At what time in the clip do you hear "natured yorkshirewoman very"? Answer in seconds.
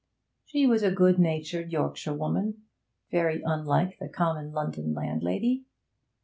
1.19-3.43